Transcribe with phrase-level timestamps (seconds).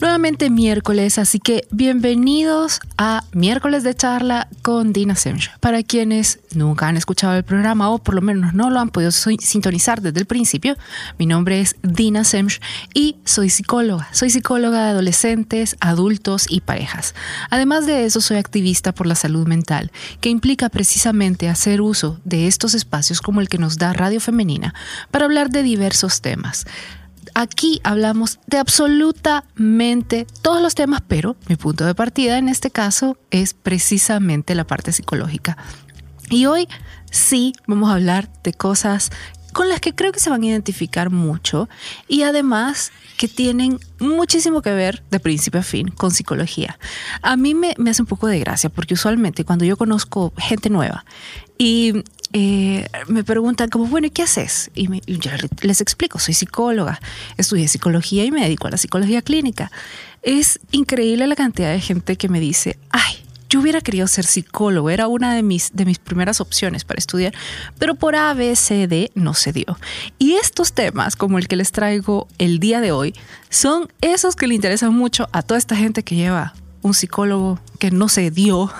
[0.00, 5.50] Nuevamente miércoles, así que bienvenidos a Miércoles de Charla con Dina Semch.
[5.58, 9.10] Para quienes nunca han escuchado el programa o por lo menos no lo han podido
[9.10, 10.76] sintonizar desde el principio,
[11.18, 12.60] mi nombre es Dina Semch
[12.94, 14.08] y soy psicóloga.
[14.12, 17.16] Soy psicóloga de adolescentes, adultos y parejas.
[17.50, 19.90] Además de eso, soy activista por la salud mental,
[20.20, 24.74] que implica precisamente hacer uso de estos espacios como el que nos da Radio Femenina
[25.10, 26.66] para hablar de diversos temas
[27.40, 33.16] Aquí hablamos de absolutamente todos los temas, pero mi punto de partida en este caso
[33.30, 35.56] es precisamente la parte psicológica.
[36.30, 36.66] Y hoy
[37.12, 39.12] sí vamos a hablar de cosas
[39.52, 41.68] con las que creo que se van a identificar mucho
[42.08, 46.76] y además que tienen muchísimo que ver de principio a fin con psicología.
[47.22, 51.04] A mí me, hace un poco de gracia porque usualmente cuando yo conozco gente nueva
[51.56, 54.70] y eh, me preguntan como, bueno, ¿y qué haces?
[54.74, 55.30] Y, yo
[55.62, 57.00] les explico, soy psicóloga,
[57.36, 59.70] estudié psicología y me dedico a la psicología clínica.
[60.22, 64.90] Es increíble la cantidad de gente que me dice, ay, yo hubiera querido ser psicólogo,
[64.90, 67.32] era una de mis, de mis primeras opciones para estudiar,
[67.78, 69.78] pero por ABCD no se dio.
[70.18, 73.14] Y estos temas, como el que les traigo el día de hoy,
[73.48, 77.90] son esos que le interesan mucho a toda esta gente que lleva un psicólogo que
[77.90, 78.72] no se dio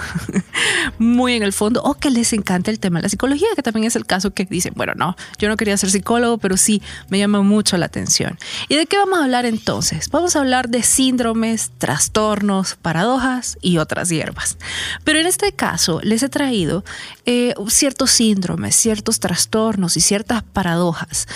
[0.99, 3.87] muy en el fondo o que les encanta el tema de la psicología, que también
[3.87, 7.19] es el caso que dicen, bueno, no, yo no quería ser psicólogo, pero sí me
[7.19, 8.39] llama mucho la atención.
[8.69, 10.11] ¿Y de qué vamos a hablar entonces?
[10.11, 14.59] Vamos a hablar de síndromes, trastornos, paradojas y otras hierbas.
[15.05, 16.85] Pero en este caso les he traído
[17.27, 21.27] eh, ciertos síndromes, ciertos trastornos y ciertas paradojas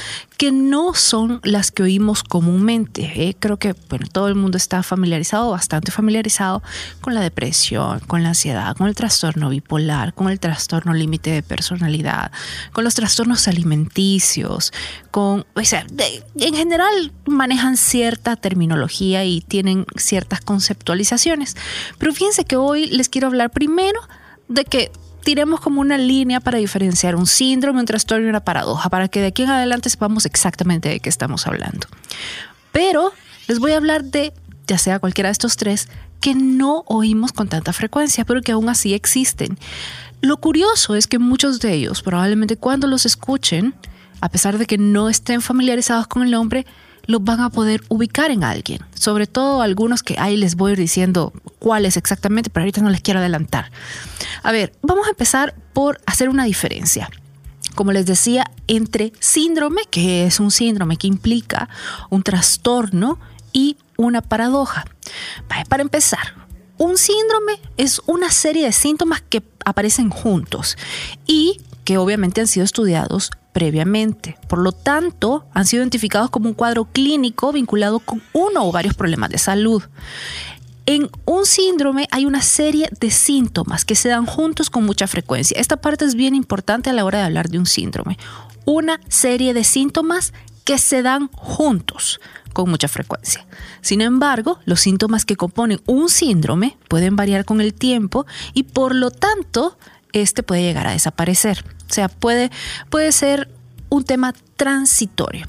[0.43, 3.03] que no son las que oímos comúnmente.
[3.15, 3.37] ¿eh?
[3.39, 6.65] Creo que bueno, todo el mundo está familiarizado, bastante familiarizado
[7.01, 7.52] con la depresión,
[8.07, 12.33] con la ansiedad, con el trastorno bipolar, con el trastorno límite de personalidad,
[12.73, 14.73] con los trastornos alimenticios,
[15.11, 15.87] con, o sea,
[16.39, 21.57] en general manejan cierta terminología y tienen ciertas conceptualizaciones.
[21.99, 24.01] Pero fíjense que hoy les quiero hablar primero
[24.49, 24.91] de que
[25.23, 29.21] tiremos como una línea para diferenciar un síndrome, un trastorno y una paradoja, para que
[29.21, 31.87] de aquí en adelante sepamos exactamente de qué estamos hablando.
[32.73, 33.13] Pero
[33.49, 34.33] les voy a hablar de,
[34.67, 35.89] ya sea cualquiera de estos tres,
[36.23, 39.59] que no oímos con tanta frecuencia, pero que aún así existen.
[40.21, 43.75] Lo curioso es que muchos de ellos, probablemente cuando los escuchen,
[44.21, 46.65] a pesar de que no estén familiarizados con el nombre,
[47.07, 48.79] los van a poder ubicar en alguien.
[48.95, 52.91] Sobre todo algunos que ahí les voy a ir diciendo cuáles exactamente, pero ahorita no
[52.91, 53.73] les quiero adelantar.
[54.45, 57.11] A ver, vamos a empezar por hacer una diferencia.
[57.75, 61.69] Como les decía, entre síndrome, que es un síndrome que implica
[62.11, 63.19] un trastorno,
[63.53, 63.77] y
[64.07, 64.85] una paradoja.
[65.69, 66.43] Para empezar,
[66.79, 70.77] un síndrome es una serie de síntomas que aparecen juntos
[71.27, 74.37] y que obviamente han sido estudiados previamente.
[74.49, 78.95] Por lo tanto, han sido identificados como un cuadro clínico vinculado con uno o varios
[78.95, 79.83] problemas de salud.
[80.87, 85.61] En un síndrome hay una serie de síntomas que se dan juntos con mucha frecuencia.
[85.61, 88.19] Esta parte es bien importante a la hora de hablar de un síndrome.
[88.65, 90.33] Una serie de síntomas
[90.65, 92.21] que se dan juntos
[92.53, 93.47] con mucha frecuencia.
[93.81, 98.95] Sin embargo, los síntomas que componen un síndrome pueden variar con el tiempo y por
[98.95, 99.79] lo tanto
[100.13, 101.65] este puede llegar a desaparecer.
[101.91, 102.51] O sea, puede,
[102.91, 103.49] puede ser
[103.89, 105.47] un tema transitorio.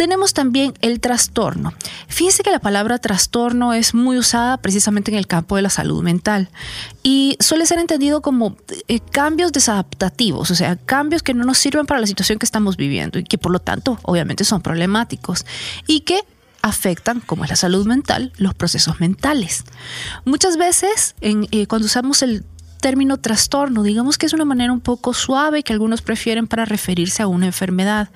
[0.00, 1.74] Tenemos también el trastorno.
[2.08, 6.02] Fíjense que la palabra trastorno es muy usada precisamente en el campo de la salud
[6.02, 6.48] mental
[7.02, 8.56] y suele ser entendido como
[8.88, 12.78] eh, cambios desadaptativos, o sea, cambios que no nos sirven para la situación que estamos
[12.78, 15.44] viviendo y que por lo tanto obviamente son problemáticos
[15.86, 16.22] y que
[16.62, 19.64] afectan, como es la salud mental, los procesos mentales.
[20.24, 22.46] Muchas veces eh, cuando usamos el
[22.80, 27.22] término trastorno, digamos que es una manera un poco suave que algunos prefieren para referirse
[27.22, 28.08] a una enfermedad.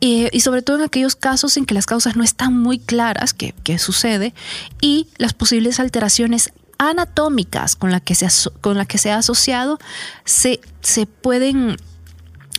[0.00, 3.34] Eh, y sobre todo en aquellos casos en que las causas no están muy claras,
[3.34, 4.32] qué sucede,
[4.80, 8.28] y las posibles alteraciones anatómicas con las que se,
[8.62, 9.78] la que se ha asociado
[10.24, 11.76] se, se pueden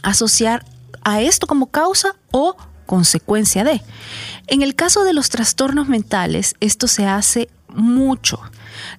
[0.04, 0.66] asociar
[1.04, 2.56] a esto como causa o
[2.86, 3.82] consecuencia de.
[4.48, 8.42] En el caso de los trastornos mentales, esto se hace mucho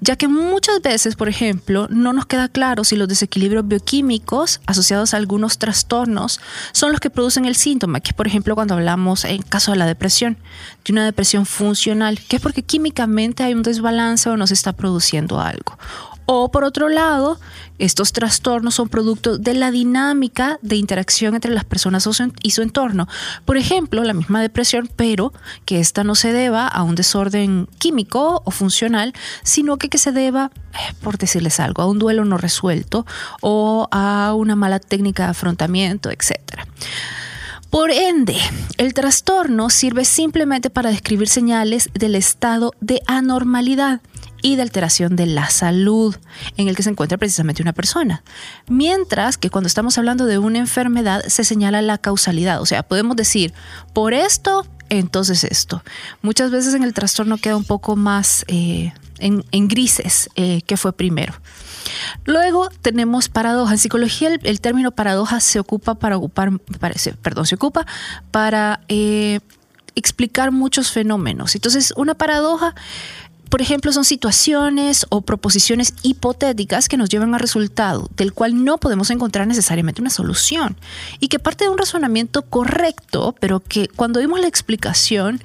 [0.00, 5.14] ya que muchas veces, por ejemplo, no nos queda claro si los desequilibrios bioquímicos asociados
[5.14, 6.40] a algunos trastornos
[6.72, 9.78] son los que producen el síntoma, que es por ejemplo cuando hablamos en caso de
[9.78, 10.36] la depresión,
[10.84, 14.72] de una depresión funcional, que es porque químicamente hay un desbalance o no se está
[14.72, 15.78] produciendo algo
[16.32, 17.40] O por otro lado,
[17.80, 22.08] estos trastornos son producto de la dinámica de interacción entre las personas
[22.40, 23.08] y su entorno.
[23.44, 25.32] Por ejemplo, la misma depresión, pero
[25.64, 29.12] que esta no se deba a un desorden químico o funcional,
[29.42, 33.06] sino que, que se deba, eh, por decirles algo, a un duelo no resuelto
[33.40, 36.60] o a una mala técnica de afrontamiento, etc.
[37.70, 38.36] Por ende,
[38.76, 44.00] el trastorno sirve simplemente para describir señales del estado de anormalidad
[44.42, 46.16] y de alteración de la salud
[46.56, 48.22] en el que se encuentra precisamente una persona.
[48.68, 53.16] Mientras que cuando estamos hablando de una enfermedad se señala la causalidad, o sea, podemos
[53.16, 53.52] decir,
[53.92, 55.82] por esto, entonces esto.
[56.22, 60.92] Muchas veces en el trastorno queda un poco más eh, en, grises eh, que fue
[60.92, 61.34] primero.
[62.24, 63.72] Luego tenemos paradoja.
[63.72, 66.50] En psicología el, término paradoja se ocupa para ocupar,
[67.22, 67.86] perdón, se ocupa
[68.30, 69.40] para eh,
[69.94, 71.54] explicar muchos fenómenos.
[71.54, 72.74] Entonces, una paradoja
[73.50, 78.78] por ejemplo, son situaciones o proposiciones hipotéticas que nos llevan a resultado del cual no
[78.78, 80.76] podemos encontrar necesariamente una solución
[81.18, 85.42] y que parte de un razonamiento correcto, pero que cuando vimos la explicación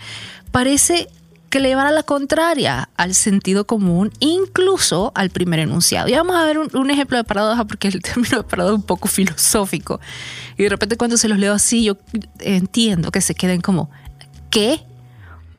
[0.51, 1.09] parece
[1.49, 6.07] que le llevar a la contraria al sentido común, incluso al primer enunciado.
[6.07, 8.85] Y vamos a ver un, ejemplo de paradoja, porque el término de paradoja es un
[8.85, 9.99] poco filosófico.
[10.57, 11.97] Y de repente cuando se los leo así, yo
[12.39, 13.89] entiendo que se queden como,
[14.51, 14.85] ¿qué?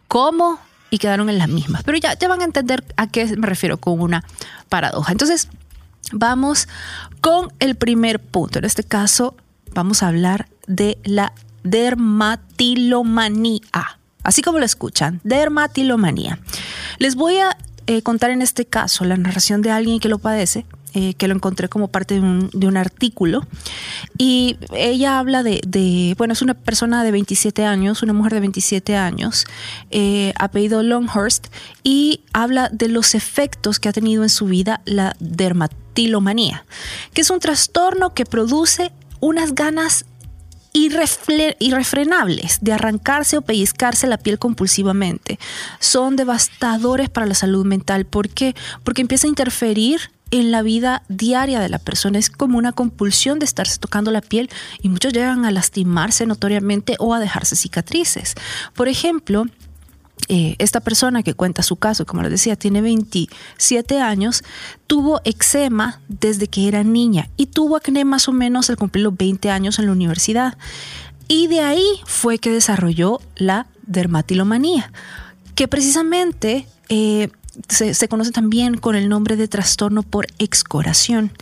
[0.07, 0.61] ¿Cómo?
[0.91, 1.83] Y quedaron en las mismas.
[1.85, 4.25] Pero ya, ya van a entender a qué me refiero con una
[4.69, 5.13] paradoja.
[5.13, 5.49] Entonces,
[6.13, 6.69] vamos
[7.21, 8.61] con el primer punto.
[8.61, 9.37] En este caso,
[9.75, 11.35] vamos a hablar de la
[11.65, 13.61] dermatilomanía
[14.27, 16.41] así como lo escuchan, dermatilomanía.
[16.99, 17.57] Les voy a
[17.87, 20.67] eh, contar en este caso la narración de alguien que lo padece,
[20.99, 23.47] eh, que lo encontré como parte de un, artículo.
[24.17, 28.97] Y ella habla de, bueno, es una persona de 27 años, una mujer de 27
[28.97, 29.45] años,
[29.91, 31.49] eh, apellido Longhurst,
[31.83, 36.65] y habla de los efectos que ha tenido en su vida la dermatilomanía,
[37.13, 38.91] que es un trastorno que produce
[39.21, 40.07] unas ganas
[40.73, 45.39] irrefrenables de arrancarse o pellizcarse la piel compulsivamente.
[45.79, 48.07] Son devastadores para la salud mental.
[48.07, 48.55] ¿Por qué?
[48.83, 52.19] Porque empieza a interferir en la vida diaria de la persona.
[52.19, 54.51] Es como una compulsión de estarse tocando la piel
[54.83, 58.35] y muchos llegan a lastimarse notoriamente o a dejarse cicatrices.
[58.75, 59.47] Por ejemplo,
[60.29, 64.43] eh, esta persona que cuenta su caso, como les decía, tiene 27 años,
[64.87, 69.17] tuvo eczema desde que era niña y tuvo acné más o menos al cumplir los
[69.17, 70.59] 20 años en la universidad.
[71.29, 74.93] Y de ahí fue que desarrolló la dermatilomanía,
[75.55, 77.31] que precisamente eh,
[77.69, 81.33] se, conoce también con el nombre de trastorno por excoración.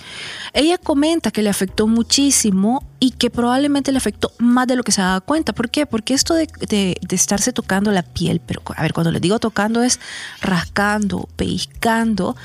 [0.52, 4.92] Ella comenta que le afectó muchísimo y que probablemente le afectó más de lo que
[4.92, 5.52] se daba cuenta.
[5.52, 5.86] ¿Por qué?
[5.86, 9.82] Porque esto de, de, estarse tocando la piel, pero a ver, cuando les digo tocando
[9.82, 10.00] es
[10.40, 12.36] rascando, pellizcando,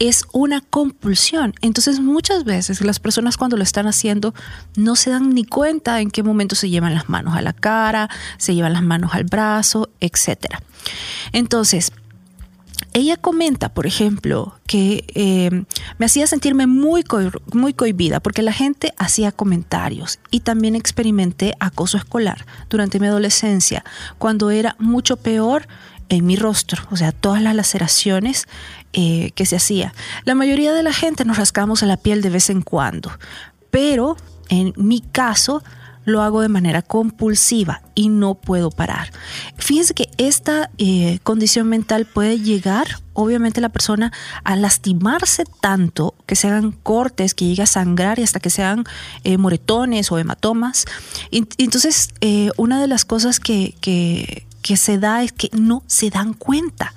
[0.00, 1.54] es una compulsión.
[1.60, 4.34] Entonces muchas veces las personas cuando lo están haciendo
[4.74, 8.08] no se dan ni cuenta en qué momento se llevan las manos a la cara,
[8.38, 10.56] se llevan las manos al brazo, etc.
[11.32, 11.92] Entonces,
[12.92, 15.64] ella comenta, por ejemplo, que eh,
[15.98, 17.04] me hacía sentirme muy,
[17.52, 23.84] muy cohibida porque la gente hacía comentarios y también experimenté acoso escolar durante mi adolescencia,
[24.18, 25.68] cuando era mucho peor
[26.08, 28.48] en mi rostro, o sea, todas las laceraciones
[28.92, 29.94] eh, que se hacía.
[30.24, 33.12] La mayoría de la gente nos rascamos a la piel de vez en cuando,
[33.70, 34.16] pero
[34.48, 35.62] en mi caso
[36.10, 39.10] lo hago de manera compulsiva y no puedo parar.
[39.56, 44.12] Fíjense que esta eh, condición mental puede llegar, obviamente, la persona
[44.44, 48.84] a lastimarse tanto que se hagan cortes, que llegue a sangrar y hasta que sean
[49.24, 50.84] eh, moretones o hematomas.
[51.30, 56.10] Entonces, eh, una de las cosas que, que, que se da es que no se
[56.10, 56.92] dan cuenta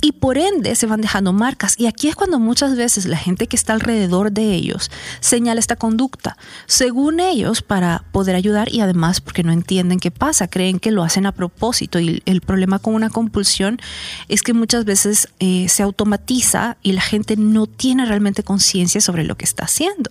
[0.00, 1.74] y por ende se van dejando marcas.
[1.78, 5.76] Y aquí es cuando muchas veces la gente que está alrededor de ellos señala esta
[5.76, 6.36] conducta,
[6.66, 11.02] según ellos, para poder ayudar y además porque no entienden qué pasa, creen que lo
[11.02, 12.00] hacen a propósito.
[12.00, 13.80] Y el problema con una compulsión
[14.28, 19.24] es que muchas veces eh, se automatiza y la gente no tiene realmente conciencia sobre
[19.24, 20.10] lo que está haciendo.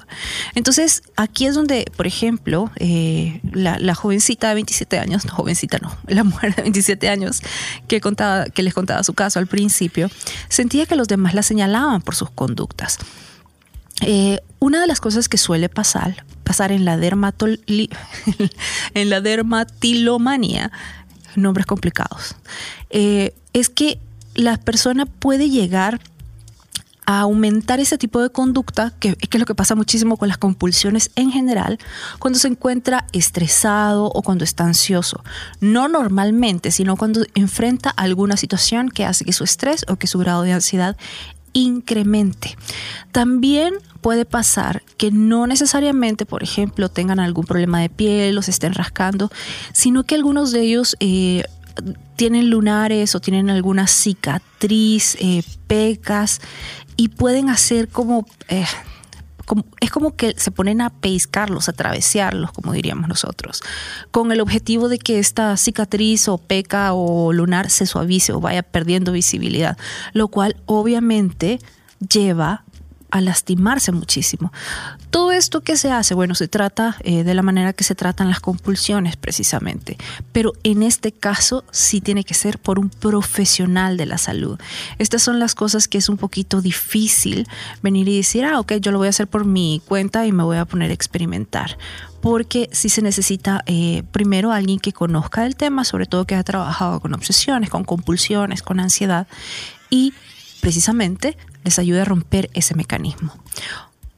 [0.56, 5.96] Entonces, aquí es donde, por ejemplo, eh, la, jovencita de 27 años, no jovencita no,
[6.08, 7.42] la mujer de 27 años
[7.88, 8.02] que,
[8.64, 9.83] les contaba su caso al principio,
[10.50, 12.98] sentía que los demás la señalaban por sus conductas.
[14.02, 16.94] Eh, una de las cosas que suele pasar, pasar en la,
[18.94, 20.72] en la dermatilomanía,
[21.36, 22.36] nombres complicados,
[22.90, 24.00] eh, es que
[24.36, 26.00] la persona puede llegar
[27.06, 31.12] a aumentar ese tipo de conducta, que, es lo que pasa muchísimo con las compulsiones
[31.16, 31.80] en general,
[32.20, 35.24] cuando se encuentra estresado o cuando está ansioso.
[35.60, 40.20] No normalmente, sino cuando enfrenta alguna situación que hace que su estrés o que su
[40.20, 40.98] grado de ansiedad
[41.54, 42.58] incremente.
[43.12, 48.52] También puede pasar que no necesariamente, por ejemplo, tengan algún problema de piel o se
[48.52, 49.32] estén rascando,
[49.72, 51.44] sino que algunos de ellos eh,
[52.16, 56.42] tienen lunares o tienen alguna cicatriz, eh, pecas
[56.96, 58.66] y pueden hacer como, eh,
[59.46, 63.62] como, es como que se ponen a pescarlos, a travesearlos, como diríamos nosotros,
[64.12, 68.64] con el objetivo de que esta cicatriz o peca o lunar se suavice o vaya
[68.64, 69.78] perdiendo visibilidad,
[70.14, 71.60] lo cual obviamente
[72.00, 72.64] lleva
[73.14, 74.52] a lastimarse muchísimo.
[75.12, 78.28] Todo esto que se hace, bueno, se trata eh, de la manera que se tratan
[78.28, 79.98] las compulsiones precisamente,
[80.32, 84.60] pero en este caso sí tiene que ser por un profesional de la salud.
[84.98, 87.48] Estas son las cosas que es un poquito difícil
[87.84, 90.42] venir y decir, ah, ok, yo lo voy a hacer por mi cuenta y me
[90.42, 91.78] voy a poner a experimentar
[92.20, 96.44] porque sí se necesita eh, primero alguien que conozca el tema, sobre todo que ha
[96.44, 99.28] trabajado con obsesiones, con compulsiones, con ansiedad
[99.92, 100.14] y
[100.64, 103.36] precisamente les ayude a romper ese mecanismo.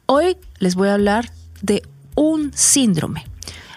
[0.06, 1.82] Hoy les voy a hablar de
[2.14, 3.26] un síndrome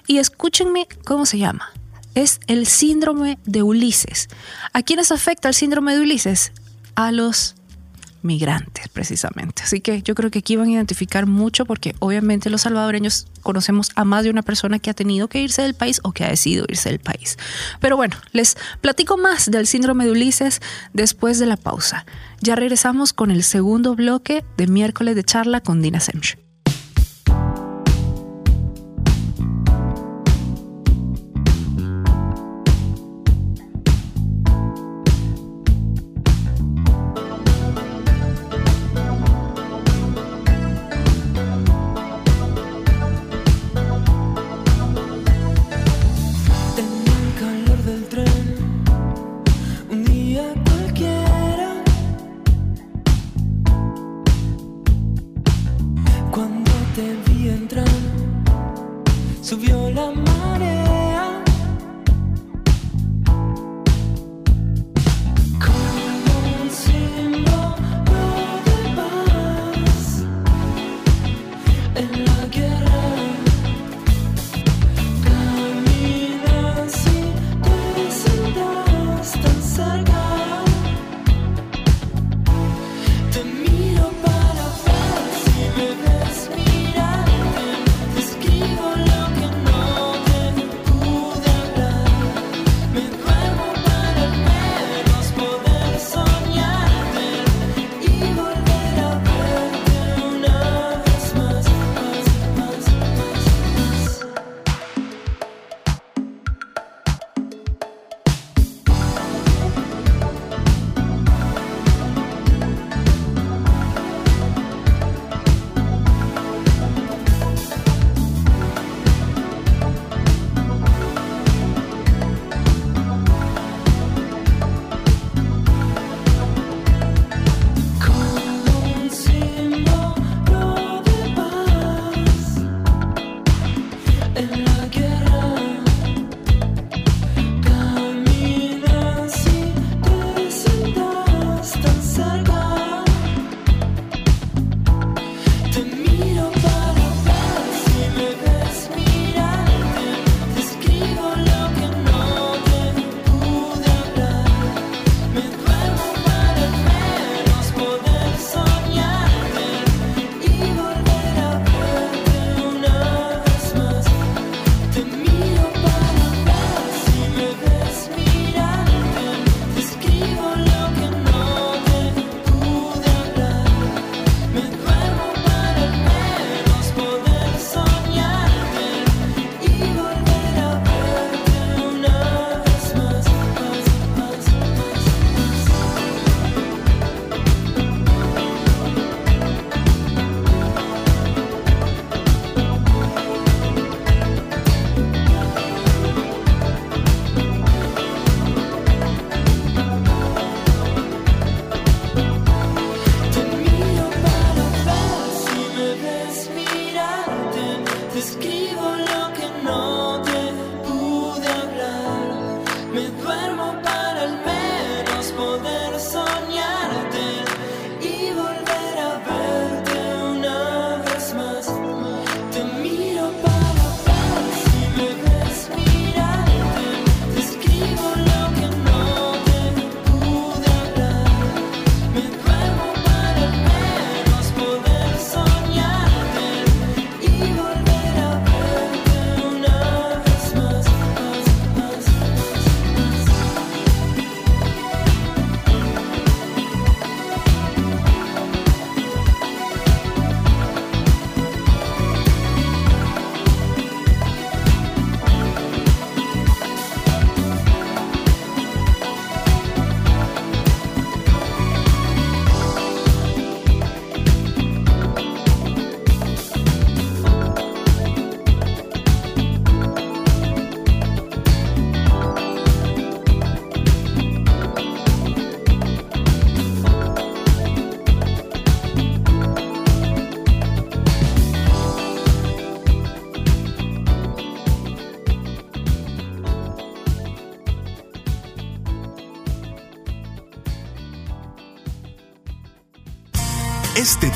[0.05, 1.71] y escúchenme cómo se llama.
[2.13, 4.27] Es el síndrome de Ulises.
[4.71, 6.51] ¿A quiénes afecta el síndrome de Ulises?
[6.93, 7.55] A los
[8.21, 9.63] migrantes, precisamente.
[9.63, 13.91] Así que yo creo que aquí van a identificar mucho porque obviamente los salvadoreños conocemos
[13.95, 16.29] a más de una persona que ha tenido que irse del país o que ha
[16.29, 17.37] decidido irse del país.
[17.79, 20.61] Pero bueno, les platico más del síndrome de Ulises
[20.93, 22.05] después de la pausa.
[22.41, 26.37] Ya regresamos con el segundo bloque de miércoles de charla con Dina Semch.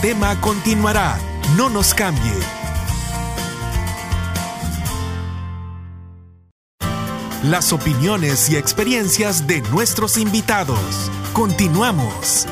[0.04, 1.18] Tema continuará.
[1.56, 2.34] No nos cambie.
[7.42, 11.10] Las opiniones y experiencias de nuestros invitados.
[11.32, 12.48] Continuamos.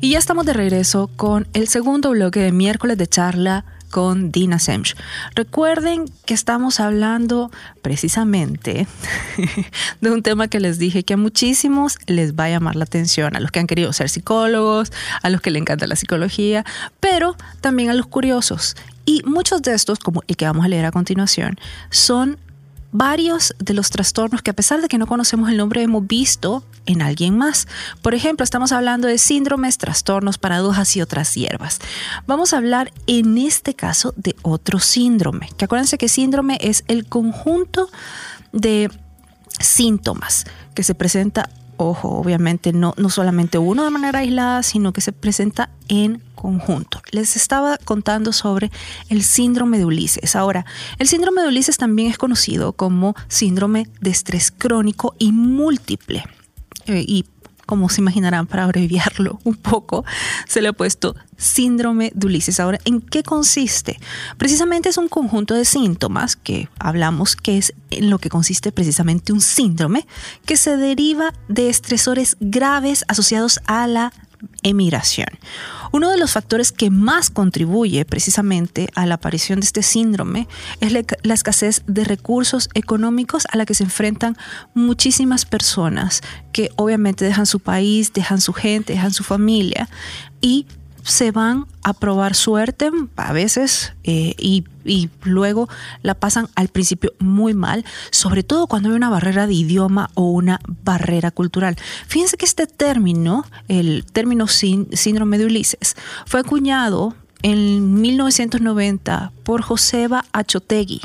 [0.00, 4.58] Y ya estamos de regreso con el segundo bloque de miércoles de charla con Dina
[4.58, 4.94] Semch.
[5.34, 7.50] Recuerden que estamos hablando
[7.82, 8.86] precisamente
[10.00, 13.36] de un tema que les dije que a muchísimos les va a llamar la atención,
[13.36, 14.92] a los que han querido ser psicólogos,
[15.22, 16.64] a los que le encanta la psicología,
[17.00, 18.76] pero también a los curiosos.
[19.04, 21.58] Y muchos de estos, como el que vamos a leer a continuación,
[21.90, 22.38] son
[22.90, 26.64] varios de los trastornos que a pesar de que no conocemos el nombre hemos visto
[26.86, 27.68] en alguien más.
[28.02, 31.80] Por ejemplo, estamos hablando de síndromes, trastornos, paradojas y otras hierbas.
[32.26, 37.06] Vamos a hablar en este caso de otro síndrome, que acuérdense que síndrome es el
[37.06, 37.90] conjunto
[38.52, 38.90] de
[39.60, 45.00] síntomas que se presenta ojo, obviamente no, no solamente uno de manera aislada, sino que
[45.00, 47.00] se presenta en conjunto.
[47.10, 48.70] Les estaba contando sobre
[49.08, 50.36] el síndrome de Ulises.
[50.36, 50.66] Ahora,
[50.98, 56.24] el síndrome de Ulises también es conocido como síndrome de estrés crónico y múltiple.
[56.86, 57.24] Eh, y
[57.68, 60.02] como se imaginarán, para abreviarlo un poco,
[60.46, 62.60] se le ha puesto síndrome de Ulises.
[62.60, 64.00] Ahora, ¿en qué consiste?
[64.38, 69.34] Precisamente es un conjunto de síntomas que hablamos que es en lo que consiste precisamente
[69.34, 70.06] un síndrome
[70.46, 74.14] que se deriva de estresores graves asociados a la
[74.62, 75.28] emigración.
[75.92, 80.48] Uno de los factores que más contribuye precisamente a la aparición de este síndrome
[80.80, 84.36] es la, escasez de recursos económicos a la que se enfrentan
[84.74, 86.20] muchísimas personas
[86.52, 89.88] que obviamente dejan su país, dejan su gente, dejan su familia
[90.40, 90.66] y
[91.08, 95.66] se van a probar suerte a veces eh, y, y, luego
[96.02, 100.30] la pasan al principio muy mal, sobre todo cuando hay una barrera de idioma o
[100.30, 101.76] una barrera cultural.
[102.06, 110.24] Fíjense que este término, el término síndrome de Ulises, fue acuñado en 1990 por Joseba
[110.32, 111.00] Achotegui,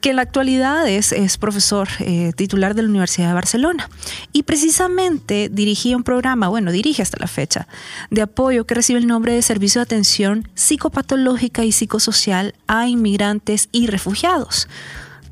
[0.00, 3.88] que en la actualidad es, profesor eh, titular de la Universidad de Barcelona.
[4.32, 7.68] Y precisamente dirigía un programa, bueno, dirige hasta la fecha,
[8.10, 13.68] de apoyo que recibe el nombre de Servicio de Atención Psicopatológica y Psicosocial a Inmigrantes
[13.72, 14.68] y Refugiados.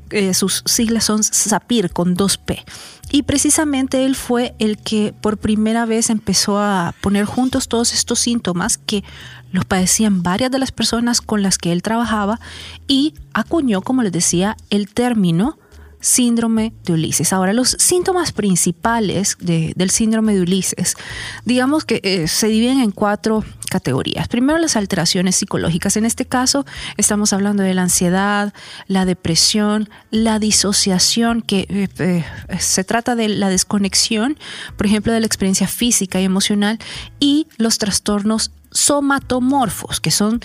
[0.09, 2.63] Eh, sus siglas son SAPIR con 2P.
[3.11, 8.19] Y precisamente él fue el que por primera vez empezó a poner juntos todos estos
[8.19, 9.03] síntomas que
[9.51, 12.39] los padecían varias de las personas con las que él trabajaba
[12.87, 15.57] y acuñó, como les decía, el término
[15.99, 17.33] síndrome de Ulises.
[17.33, 20.95] Ahora, los síntomas principales del síndrome de Ulises,
[21.45, 24.27] digamos que eh, se dividen en cuatro categorías.
[24.27, 25.97] Primero, las alteraciones psicológicas.
[25.97, 26.65] En este caso,
[26.97, 28.53] estamos hablando de la ansiedad,
[28.87, 32.23] la depresión, la disociación, que eh, eh,
[32.59, 34.37] se trata de la desconexión,
[34.77, 36.79] por ejemplo, de la experiencia física y emocional,
[37.19, 40.41] y los trastornos somatomorfos, que son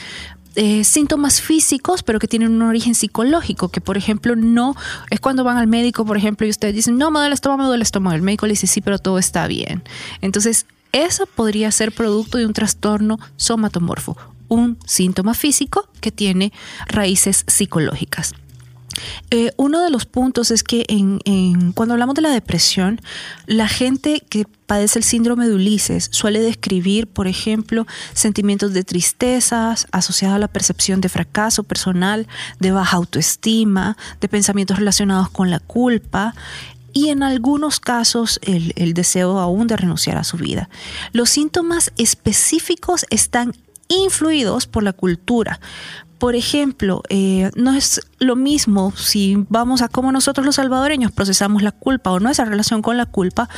[0.54, 4.76] eh, síntomas físicos, pero que tienen un origen psicológico, que por ejemplo no
[5.10, 7.58] es cuando van al médico, por ejemplo, y ustedes dicen, no, me duele el estómago,
[7.58, 8.16] me duele el estómago.
[8.16, 9.82] El médico le dice, sí, pero todo está bien.
[10.20, 14.16] Entonces, eso podría ser producto de un trastorno somatomorfo,
[14.48, 16.52] un síntoma físico que tiene
[16.86, 18.34] raíces psicológicas.
[19.30, 20.84] Eh, uno de los puntos es que
[21.74, 23.00] cuando hablamos de la depresión,
[23.46, 29.86] la gente que padece el síndrome de Ulises suele describir, por ejemplo, sentimientos de tristezas
[29.92, 32.26] asociados a la percepción de fracaso personal,
[32.58, 36.34] de baja autoestima, de pensamientos relacionados con la culpa
[36.92, 40.68] y en algunos casos el deseo aún de renunciar a su vida.
[41.12, 43.54] Los síntomas específicos están
[43.88, 45.60] influidos por la cultura.
[46.22, 51.62] Por ejemplo, eh, no es lo mismo si vamos a cómo nosotros los salvadoreños procesamos
[51.62, 53.48] la culpa o nuestra relación con la culpa,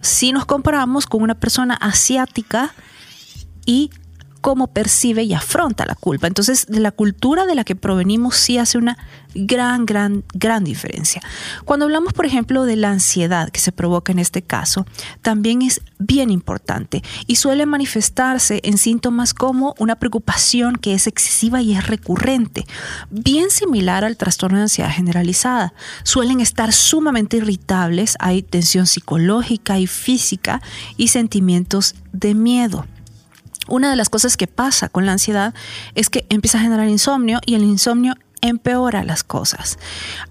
[0.00, 2.74] si nos comparamos con una persona asiática
[3.66, 3.90] y
[4.48, 6.26] cómo percibe y afronta la culpa.
[6.26, 8.96] Entonces, la cultura de la que provenimos sí hace una
[9.34, 11.20] gran, gran, gran diferencia.
[11.66, 14.86] Cuando hablamos, por ejemplo, de la ansiedad que se provoca en este caso,
[15.20, 21.60] también es bien importante y suele manifestarse en síntomas como una preocupación que es excesiva
[21.60, 22.64] y es recurrente,
[23.10, 25.74] bien similar al trastorno de ansiedad generalizada.
[26.04, 30.62] Suelen estar sumamente irritables, hay tensión psicológica y física
[30.96, 32.86] y sentimientos de miedo.
[33.68, 35.54] Una de las cosas que pasa con la ansiedad
[35.94, 39.78] es que empieza a generar insomnio y el insomnio empeora las cosas.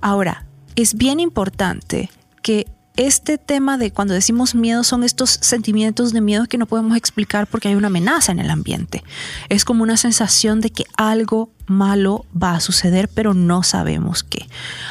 [0.01, 0.45] Ahora,
[0.75, 2.09] es bien importante
[2.41, 6.97] que este tema de cuando decimos miedo son estos sentimientos de miedo que no podemos
[6.97, 9.03] explicar porque hay una amenaza en el ambiente.
[9.49, 14.47] Es como una sensación de que algo malo va a suceder, pero no sabemos qué.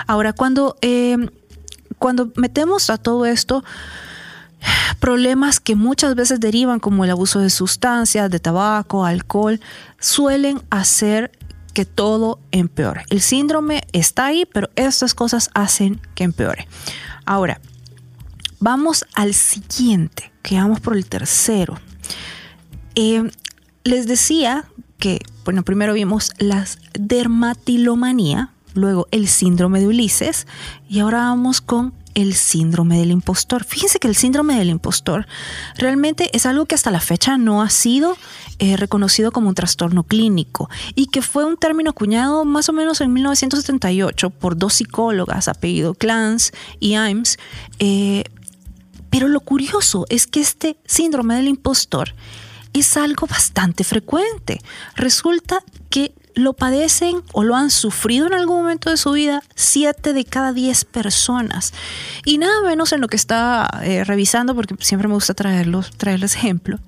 [0.07, 1.17] Ahora, cuando, eh,
[1.99, 3.65] cuando metemos a todo esto,
[5.01, 9.61] problemas que muchas veces derivan como el abuso de sustancias, de tabaco, alcohol,
[9.99, 11.31] suelen hacer
[11.75, 13.05] que todo empeore.
[13.11, 16.66] El síndrome está ahí, pero estas cosas hacen que empeore.
[17.27, 17.61] Ahora,
[18.61, 21.79] vamos al siguiente, que vamos por el tercero.
[22.95, 23.31] Eh,
[23.85, 24.64] les decía
[24.99, 26.64] que, bueno, primero vimos la
[26.99, 30.47] dermatilomanía, luego el síndrome de Ulises
[30.89, 33.65] y ahora vamos con el síndrome del impostor.
[33.65, 35.27] Fíjense que el síndrome del impostor
[35.77, 38.17] realmente es algo que hasta la fecha no ha sido
[38.59, 43.03] eh, reconocido como un trastorno clínico y que fue un término acuñado más o menos
[43.03, 47.39] en 1978 por dos psicólogas, apellido Clance y Imes.
[47.79, 48.25] Eh,
[49.11, 52.15] pero lo curioso es que este síndrome del impostor
[52.73, 54.61] es algo bastante frecuente.
[54.95, 60.12] Resulta que lo padecen o lo han sufrido en algún momento de su vida siete
[60.12, 61.72] de cada diez personas.
[62.25, 66.37] Y nada menos en lo que está eh, revisando, porque siempre me gusta traerlos, traerles
[66.37, 66.79] ejemplo,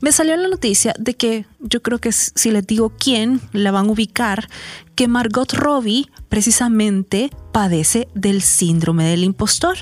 [0.00, 3.86] me salió la noticia de que yo creo que si les digo quién, la van
[3.86, 4.48] a ubicar,
[4.98, 9.78] que Margot Robbie precisamente padece del síndrome del impostor.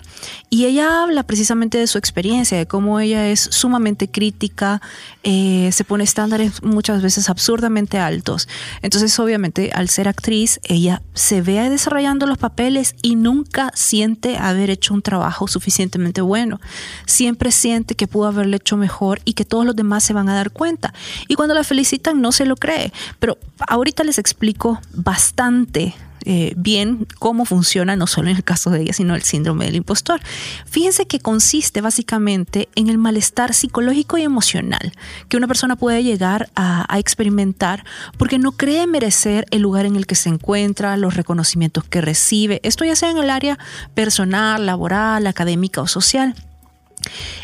[0.50, 4.80] Y ella habla precisamente de su experiencia, de cómo ella es sumamente crítica,
[5.24, 8.46] eh, se pone estándares muchas veces absurdamente altos.
[8.82, 14.70] Entonces, obviamente, al ser actriz, ella se ve desarrollando los papeles y nunca siente haber
[14.70, 16.60] hecho un trabajo suficientemente bueno.
[17.06, 20.34] Siempre siente que pudo haberle hecho mejor y que todos los demás se van a
[20.34, 20.92] dar cuenta.
[21.26, 22.92] Y cuando la felicitan, no se lo cree.
[23.18, 28.82] Pero ahorita les explico bastante eh, bien cómo funciona, no solo en el caso de
[28.82, 30.20] ella, sino el síndrome del impostor.
[30.66, 34.92] Fíjense que consiste básicamente en el malestar psicológico y emocional
[35.28, 37.84] que una persona puede llegar a, a experimentar
[38.18, 42.60] porque no cree merecer el lugar en el que se encuentra, los reconocimientos que recibe,
[42.64, 43.56] esto ya sea en el área
[43.94, 46.34] personal, laboral, académica o social.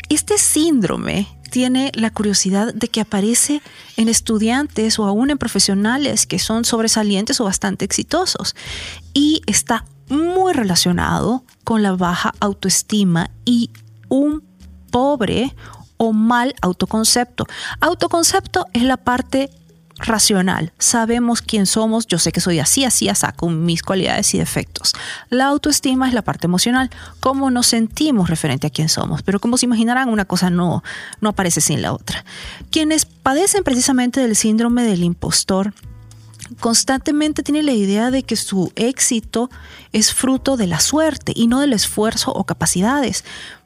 [0.09, 3.61] Este síndrome tiene la curiosidad de que aparece
[3.95, 8.55] en estudiantes o aún en profesionales que son sobresalientes o bastante exitosos
[9.13, 13.69] y está muy relacionado con la baja autoestima y
[14.09, 14.41] un
[14.89, 15.55] pobre
[15.97, 17.45] o mal autoconcepto.
[17.81, 19.51] Autoconcepto es la parte
[19.97, 20.73] racional.
[20.79, 24.93] Sabemos quién somos, yo sé que soy así, así, así, con mis cualidades y defectos.
[25.29, 29.21] La autoestima es la parte emocional, cómo nos sentimos referente a quién somos.
[29.23, 30.83] Pero como se imaginarán, una cosa no,
[31.21, 32.25] no aparece sin la otra.
[32.71, 35.73] Quienes padecen precisamente del síndrome del impostor,
[36.59, 39.49] constantemente tienen la idea de que su éxito
[39.91, 43.23] es fruto de la suerte y no del esfuerzo o capacidades.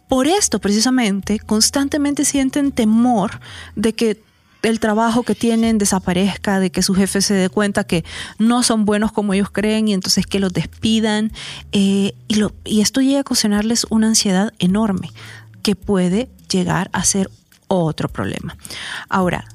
[0.07, 3.41] Por esto, precisamente, constantemente sienten temor
[3.75, 4.26] de que
[4.61, 8.03] el trabajo que tienen desaparezca, de que su jefe se dé cuenta que
[8.37, 11.31] no son buenos como ellos creen y entonces que los despidan.
[11.71, 15.11] Eh, y, lo, y esto llega a ocasionarles una ansiedad enorme
[15.63, 17.29] que puede llegar a ser
[17.67, 18.57] otro problema.
[19.09, 19.45] Ahora,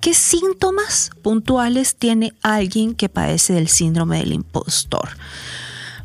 [0.00, 5.10] ¿qué síntomas puntuales tiene alguien que padece del síndrome del impostor?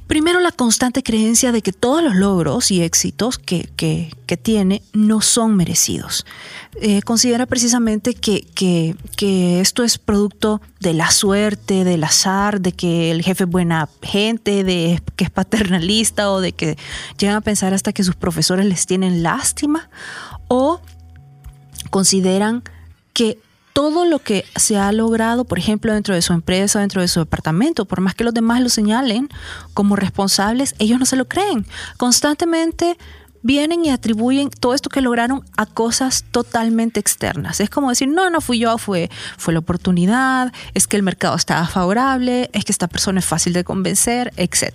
[0.09, 3.69] Primero, la constante creencia de que todos los logros y éxitos que,
[4.41, 6.25] tiene no son merecidos.
[6.81, 13.11] Eh, considera precisamente que, que, esto es producto de la suerte, del azar, de que
[13.11, 16.75] el jefe es buena gente, de que es paternalista o de que
[17.19, 19.91] llegan a pensar hasta que sus profesores les tienen lástima
[20.47, 20.81] o
[21.91, 22.63] consideran
[23.13, 23.37] que
[23.73, 27.19] todo lo que se ha logrado, por ejemplo, dentro de su empresa, dentro de su
[27.19, 29.29] departamento, por más que los demás lo señalen
[29.73, 31.65] como responsables, ellos no se lo creen.
[31.97, 32.97] Constantemente
[33.41, 37.59] vienen y atribuyen todo esto que lograron a cosas totalmente externas.
[37.59, 41.35] Es como decir, no, no fui yo, fue, fue la oportunidad, es que el mercado
[41.35, 44.73] estaba favorable, es que esta persona es fácil de convencer, etc.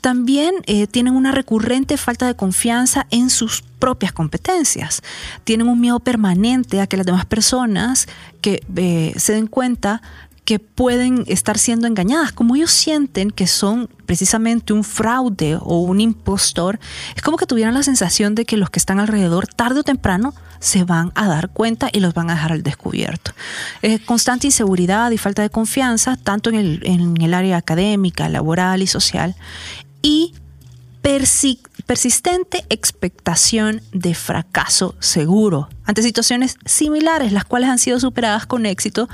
[0.00, 5.02] También eh, tienen una recurrente falta de confianza en sus propias competencias.
[5.44, 8.08] Tienen un miedo permanente a que las demás personas
[8.40, 10.02] que eh, se den cuenta
[10.48, 12.32] que pueden estar siendo engañadas.
[12.32, 16.80] Como ellos sienten que son precisamente un fraude o un impostor,
[17.14, 20.32] es como que tuvieran la sensación de que los que están alrededor, tarde o temprano,
[20.58, 23.32] se van a dar cuenta y los van a dejar al descubierto.
[24.06, 28.86] constante inseguridad y falta de confianza, tanto en el, en el área académica, laboral y
[28.86, 29.36] social,
[30.00, 30.32] y
[31.86, 39.08] persistente expectación de fracaso seguro ante situaciones similares, las cuales han sido superadas con éxito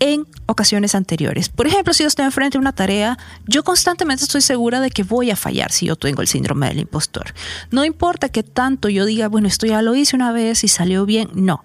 [0.00, 1.48] en ocasiones anteriores.
[1.50, 5.02] Por ejemplo, si yo estoy enfrente de una tarea, yo constantemente estoy segura de que
[5.02, 7.34] voy a fallar si yo tengo el síndrome del impostor.
[7.70, 11.06] No importa que tanto yo diga, bueno, esto ya lo hice una vez y salió
[11.06, 11.64] bien, no.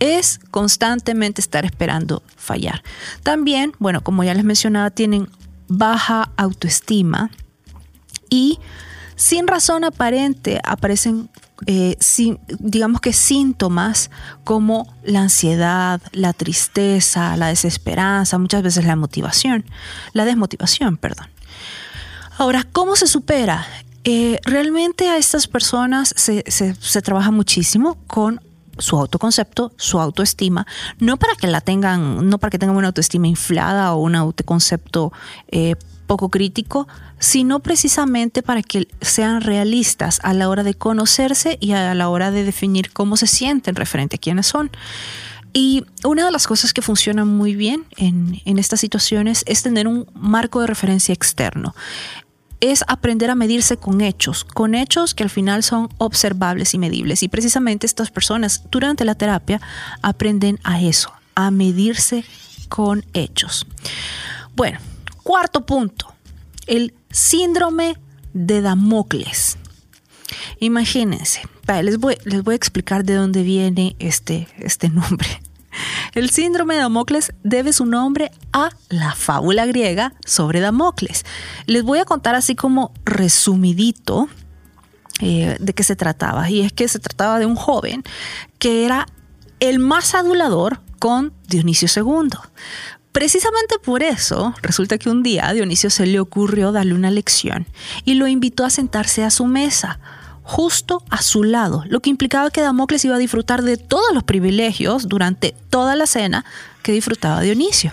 [0.00, 2.82] Es constantemente estar esperando fallar.
[3.22, 5.28] También, bueno, como ya les mencionaba, tienen
[5.68, 7.30] baja autoestima
[8.28, 8.58] y
[9.14, 11.30] sin razón aparente aparecen
[11.66, 11.96] eh,
[12.58, 14.10] digamos que síntomas
[14.44, 19.64] como la ansiedad, la tristeza, la desesperanza, muchas veces la motivación,
[20.12, 21.28] la desmotivación, perdón.
[22.38, 23.66] Ahora, ¿cómo se supera?
[24.04, 28.40] Eh, realmente a estas personas se, se trabaja muchísimo con
[28.78, 30.66] su autoconcepto, su autoestima,
[30.98, 35.12] no para que la tengan, no para que tengan una autoestima inflada o un autoconcepto
[35.48, 35.74] eh,
[36.08, 36.88] poco crítico,
[37.20, 42.32] sino precisamente para que sean realistas a la hora de conocerse y a la hora
[42.32, 44.72] de definir cómo se sienten referente a quiénes son.
[45.52, 49.86] Y una de las cosas que funciona muy bien en, en, estas situaciones es tener
[49.86, 51.74] un marco de referencia externo
[52.60, 57.22] es aprender a medirse con hechos, con hechos que al final son observables y medibles.
[57.22, 59.60] Y precisamente estas personas durante la terapia
[60.02, 62.24] aprenden a eso, a medirse
[62.68, 63.64] con hechos.
[64.56, 64.80] Bueno,
[65.28, 66.14] cuarto punto,
[66.66, 67.98] el síndrome
[68.32, 69.58] de Damocles.
[70.58, 71.42] Imagínense,
[71.82, 75.42] les voy, les voy a explicar de dónde viene este, este nombre.
[76.14, 81.26] El síndrome de Damocles debe su nombre a la fábula griega sobre Damocles.
[81.66, 84.30] Les voy a contar así como resumidito
[85.20, 86.48] eh, de qué se trataba.
[86.48, 88.02] Y es que se trataba de un joven
[88.58, 89.06] que era
[89.60, 92.30] el más adulador con Dionisio II.
[93.18, 97.66] Precisamente por eso, resulta que un día a Dionisio se le ocurrió darle una lección
[98.04, 99.98] y lo invitó a sentarse a su mesa
[100.44, 104.22] justo a su lado, lo que implicaba que Damocles iba a disfrutar de todos los
[104.22, 106.44] privilegios durante toda la cena
[106.84, 107.92] que disfrutaba Dionisio.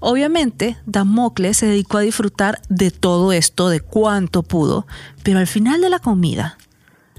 [0.00, 4.86] Obviamente, Damocles se dedicó a disfrutar de todo esto, de cuanto pudo,
[5.22, 6.56] pero al final de la comida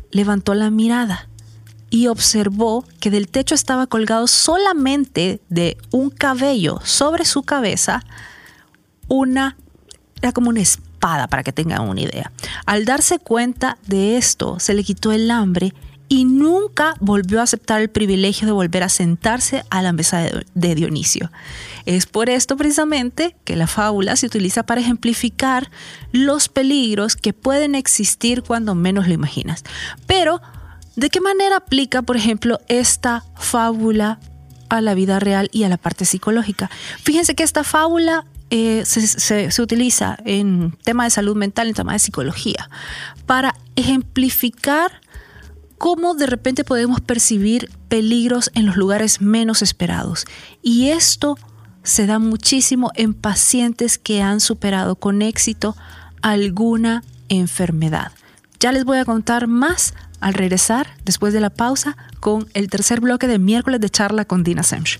[0.10, 1.30] levantó la mirada
[1.94, 8.04] y observó que del techo estaba colgado solamente de un cabello sobre su cabeza
[9.08, 9.58] una
[10.20, 10.64] era como una
[11.28, 12.32] para que tengan una idea.
[12.66, 15.76] Al darse cuenta de esto, se le quitó el hambre
[16.08, 20.76] y nunca volvió a aceptar el privilegio de volver a sentarse a la mesa de,
[20.76, 21.32] Dionisio.
[21.86, 25.70] Es por esto precisamente que la fábula se utiliza para ejemplificar
[26.12, 29.64] los peligros que pueden existir cuando menos lo imaginas.
[30.08, 30.42] Pero,
[30.96, 34.20] ¿de qué manera aplica, por ejemplo, esta fábula
[34.70, 36.70] a la vida real y a la parte psicológica?
[37.04, 38.26] Fíjense que esta fábula
[38.56, 42.70] eh, se, utiliza en tema de salud mental, en tema de psicología,
[43.26, 45.02] para ejemplificar
[45.80, 50.26] cómo de repente podemos percibir peligros en los lugares menos esperados.
[50.62, 51.36] Y esto
[51.82, 55.76] se da muchísimo en pacientes que han superado con éxito
[56.22, 58.12] alguna enfermedad.
[58.60, 63.02] Ya les voy a contar más al regresar, después de la pausa, con el tercer
[63.02, 65.00] bloque de miércoles de charla con Dina Semch.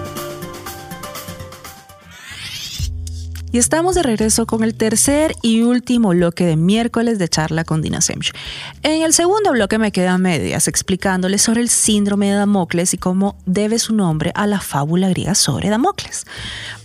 [3.53, 7.81] Y estamos de regreso con el tercer y último bloque de miércoles de charla con
[7.81, 8.31] Dina Semch.
[8.81, 13.35] En el segundo bloque me quedan medias explicándoles sobre el síndrome de Damocles y cómo
[13.45, 16.25] debe su nombre a la fábula griega sobre Damocles.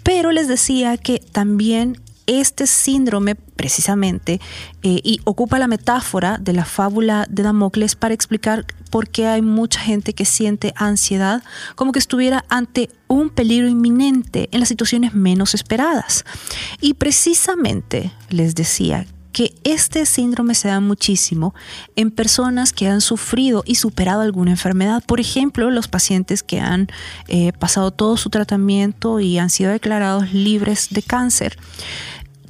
[0.02, 4.40] Pero les decía que también este síndrome precisamente
[4.82, 9.42] eh, y ocupa la metáfora de la fábula de Damocles para explicar por qué hay
[9.42, 11.42] mucha gente que siente ansiedad
[11.74, 16.24] como que estuviera ante un peligro inminente en las situaciones menos esperadas.
[16.80, 21.54] Y precisamente les decía que este síndrome se da muchísimo
[21.94, 25.02] en personas que han sufrido y superado alguna enfermedad.
[25.04, 26.88] Por ejemplo, los pacientes que han
[27.28, 31.58] eh, pasado todo su tratamiento y han sido declarados libres de cáncer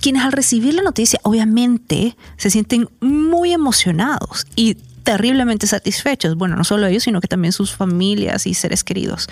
[0.01, 6.35] quienes al recibir la noticia obviamente se sienten muy emocionados y terriblemente satisfechos.
[6.35, 9.29] Bueno, no solo ellos, sino que también sus familias y seres queridos.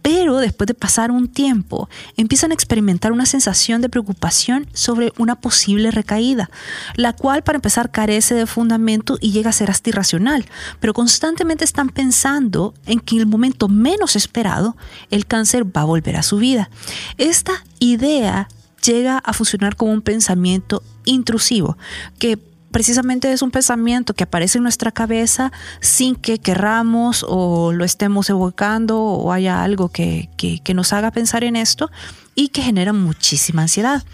[0.00, 5.38] Pero después de pasar un tiempo, empiezan a experimentar una sensación de preocupación sobre una
[5.38, 6.48] posible recaída,
[6.96, 10.46] la cual para empezar carece de fundamento y llega a ser hasta irracional.
[10.80, 14.78] Pero constantemente están pensando en que en el momento menos esperado,
[15.10, 16.70] el cáncer va a volver a su vida.
[17.18, 18.48] Esta idea
[18.84, 21.76] llega a funcionar como un pensamiento intrusivo,
[22.18, 22.38] que
[22.70, 28.28] precisamente es un pensamiento que aparece en nuestra cabeza sin que querramos o lo estemos
[28.30, 30.28] evocando o haya algo que,
[30.74, 31.90] nos haga pensar en esto
[32.34, 34.04] y que genera muchísima ansiedad.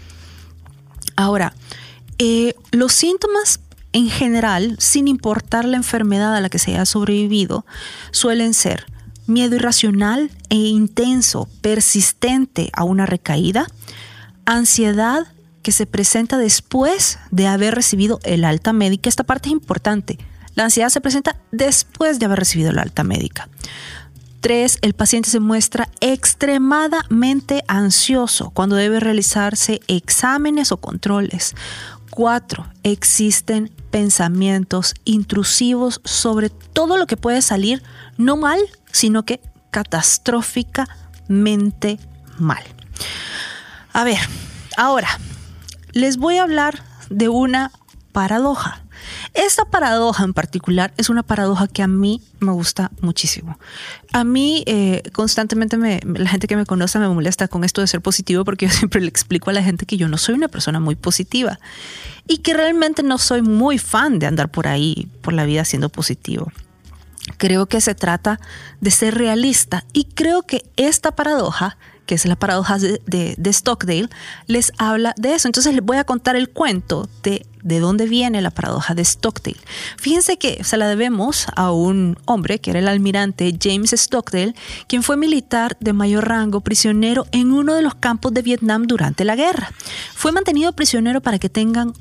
[1.15, 1.53] Ahora,
[2.17, 3.59] eh, los síntomas
[3.93, 7.65] en general, sin importar la enfermedad a la que se haya sobrevivido,
[8.11, 8.85] suelen ser
[9.27, 13.67] miedo irracional e intenso, persistente a una recaída,
[14.45, 15.27] ansiedad
[15.61, 19.09] que se presenta después de haber recibido el alta médica.
[19.09, 20.19] Esta parte es importante.
[20.53, 23.49] La ansiedad se presenta después de haber recibido la alta médica.
[24.41, 31.55] Tres, el paciente se muestra extremadamente ansioso cuando debe realizarse exámenes o controles.
[32.11, 37.81] Cuatro, existen pensamientos intrusivos sobre todo lo que puede salir
[38.17, 38.59] no mal,
[38.91, 39.41] sino que
[39.71, 41.97] catastróficamente
[42.37, 42.63] mal.
[43.95, 44.17] A ver,
[44.75, 45.07] ahora
[45.93, 47.71] les voy a hablar de una
[48.11, 48.83] paradoja.
[49.33, 53.57] Esta paradoja en particular es una paradoja que a mí me gusta muchísimo.
[54.11, 58.01] A mí eh, constantemente la gente que me conoce me molesta con esto de ser
[58.01, 60.81] positivo porque yo siempre le explico a la gente que yo no soy una persona
[60.81, 61.57] muy positiva
[62.27, 65.87] y que realmente no soy muy fan de andar por ahí, por la vida siendo
[65.87, 66.51] positivo.
[67.37, 68.41] Creo que se trata
[68.81, 74.09] de ser realista y creo que esta paradoja que es la paradoja de, Stockdale,
[74.47, 75.47] les habla de eso.
[75.47, 79.57] Entonces les voy a contar el cuento de de dónde viene la paradoja de Stockdale.
[79.97, 84.53] Fíjense que se la debemos a un hombre que era el almirante James Stockdale,
[84.87, 89.25] quien fue militar de mayor rango, prisionero en uno de los campos de Vietnam durante
[89.25, 89.71] la guerra.
[90.13, 91.93] Fue mantenido prisionero para que tengan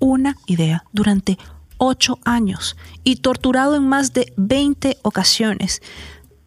[0.00, 1.38] una idea durante
[1.78, 5.80] ocho años y torturado en más de 20 ocasiones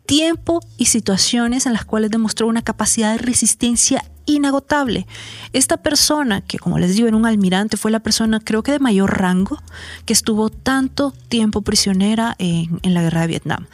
[0.08, 5.05] tiempo y situaciones en las cuales demostró una capacidad de resistencia inagotable.
[5.53, 8.80] Esta persona, que como les digo era un almirante, fue la persona creo que de
[8.80, 9.62] mayor rango
[10.05, 13.68] que estuvo tanto tiempo prisionera en, en la guerra de Vietnam.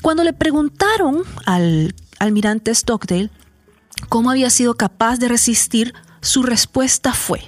[0.00, 3.30] Cuando le preguntaron al almirante Stockdale
[4.08, 7.40] cómo había sido capaz de resistir, su respuesta fue,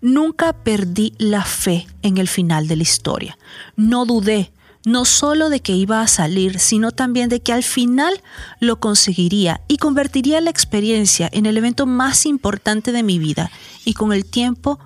[0.00, 3.38] nunca perdí la fe en el final de la historia,
[3.76, 4.52] no dudé
[4.84, 8.22] no solo de que iba a salir, sino también de que al final
[8.60, 13.50] lo conseguiría y convertiría la experiencia en el evento más importante de mi vida
[13.84, 14.78] y con el tiempo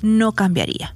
[0.00, 0.94] no cambiaría.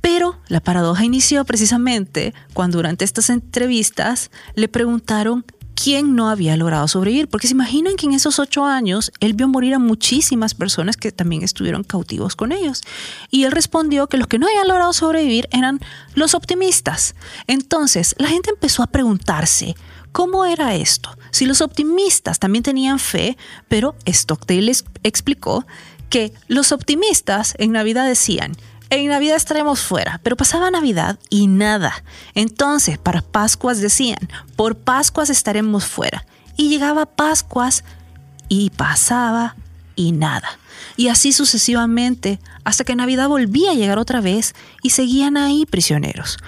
[0.00, 5.44] Pero la paradoja inició precisamente cuando durante estas entrevistas le preguntaron
[5.74, 7.28] quién no había logrado sobrevivir.
[7.28, 11.12] Porque se imaginan que en esos ocho años él vio morir a muchísimas personas que
[11.12, 12.82] también estuvieron cautivos con ellos.
[13.30, 15.80] Y él respondió que los que no habían logrado sobrevivir eran
[16.14, 17.14] los optimistas.
[17.46, 19.74] Entonces la gente empezó a preguntarse,
[20.12, 21.16] ¿Cómo era esto?
[21.30, 25.66] Si los optimistas también tenían fe, pero Stockdale explicó
[26.10, 28.52] que los optimistas en Navidad decían,
[29.00, 32.04] en Navidad estaremos fuera, pero pasaba Navidad y nada.
[32.34, 34.18] Entonces, para Pascuas decían,
[34.54, 36.26] por Pascuas estaremos fuera.
[36.58, 37.84] Y llegaba Pascuas
[38.48, 39.56] y pasaba
[39.96, 40.58] y nada.
[40.98, 46.38] Y así sucesivamente, hasta que Navidad volvía a llegar otra vez y seguían ahí prisioneros.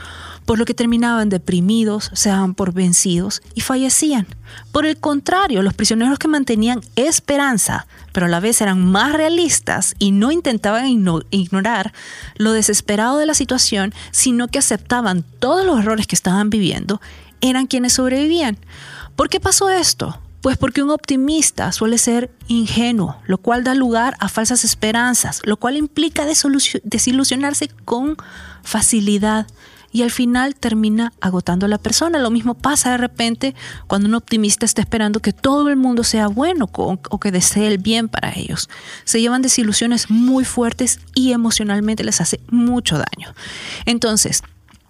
[0.45, 4.27] por lo que terminaban deprimidos, se daban por vencidos y fallecían.
[4.73, 9.97] Por el contrario, los prisioneros que mantenían esperanza, pero a la vez eran más realistas
[9.99, 11.93] y no intentaban ignorar
[12.37, 17.01] lo desesperado de la situación, sino que aceptaban todos los errores que estaban viviendo,
[17.41, 18.57] eran quienes sobrevivían.
[19.17, 20.21] ¿Por qué pasó esto?
[20.43, 25.57] Pues porque un optimista suele ser ingenuo, lo cual da lugar a falsas esperanzas, lo
[25.57, 28.17] cual implica desilusionarse con
[28.63, 29.49] facilidad
[29.95, 32.19] y al final termina agotando a la persona.
[32.19, 33.55] Lo mismo pasa de repente
[33.87, 37.79] cuando un optimista está esperando que todo el mundo sea bueno o que desee el
[37.79, 38.69] bien para ellos.
[39.05, 43.35] Se llevan desilusiones muy fuertes y emocionalmente les hace mucho daño.
[43.87, 44.43] Entonces,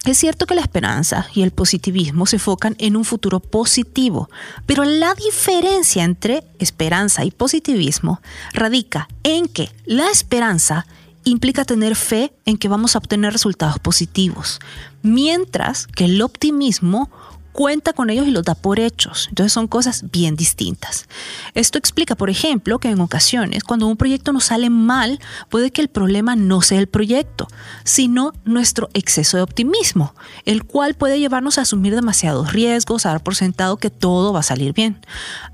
[0.07, 4.31] es cierto que la esperanza y el positivismo se enfocan en un futuro positivo,
[4.65, 8.23] pero la diferencia entre esperanza y positivismo
[8.55, 10.87] radica en que la esperanza
[11.25, 14.61] implica tener fe en que vamos a obtener resultados positivos,
[15.03, 17.11] mientras que el optimismo
[17.55, 19.27] cuenta con ellos y los da por hechos.
[19.29, 21.07] Entonces son cosas bien distintas.
[21.55, 25.81] Esto explica, por ejemplo, que en ocasiones cuando un proyecto nos sale mal, puede que
[25.81, 27.47] el problema no sea el proyecto,
[27.85, 30.15] sino nuestro exceso de optimismo,
[30.45, 34.41] el cual puede llevarnos a asumir demasiados riesgos, a dar por sentado que todo va
[34.41, 35.01] a salir bien.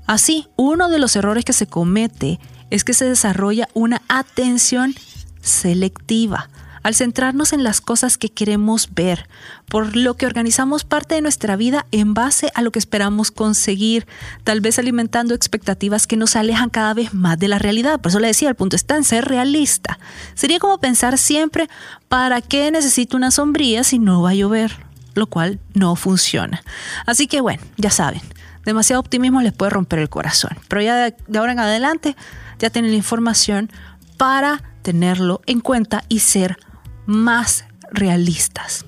[0.07, 2.39] Así, uno de los errores que se comete
[2.71, 4.95] es que se desarrolla una atención
[5.41, 6.49] selectiva
[6.83, 9.27] al centrarnos en las cosas que queremos ver,
[9.67, 14.07] por lo que organizamos parte de nuestra vida en base a lo que esperamos conseguir,
[14.43, 17.99] tal vez alimentando expectativas que nos alejan cada vez más de la realidad.
[18.01, 19.99] Por eso le decía, el punto está en ser realista.
[20.33, 21.69] Sería como pensar siempre,
[22.07, 24.85] ¿para qué necesito una sombría si no va a llover?
[25.13, 26.63] Lo cual no funciona.
[27.05, 28.21] Así que bueno, ya saben,
[28.65, 30.57] demasiado optimismo les puede romper el corazón.
[30.67, 32.15] Pero ya de, ahora en adelante
[32.59, 33.69] ya tienen la información
[34.17, 36.57] para tenerlo en cuenta y ser
[37.05, 38.85] más realistas.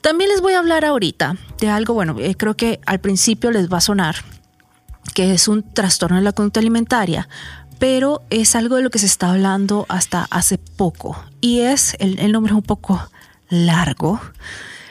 [0.00, 3.72] También les voy a hablar ahorita de algo, bueno, eh, creo que al principio les
[3.72, 4.16] va a sonar
[5.14, 7.28] que es un trastorno de la conducta alimentaria,
[7.78, 12.18] pero es algo de lo que se está hablando hasta hace poco y es, el,
[12.18, 13.00] el nombre es un poco
[13.48, 14.20] largo,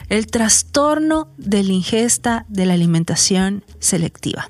[0.09, 4.49] el trastorno de la ingesta de la alimentación selectiva.